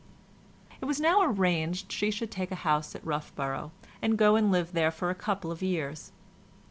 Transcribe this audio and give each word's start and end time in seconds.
It 0.81 0.85
was 0.85 0.99
now 0.99 1.21
arranged 1.21 1.91
she 1.91 2.09
should 2.09 2.31
take 2.31 2.49
a 2.51 2.55
house 2.65 2.95
at 2.95 3.05
Roughborough, 3.05 3.71
and 4.01 4.17
go 4.17 4.35
and 4.35 4.51
live 4.51 4.71
there 4.71 4.89
for 4.89 5.11
a 5.11 5.21
couple 5.21 5.51
of 5.51 5.61
years. 5.61 6.11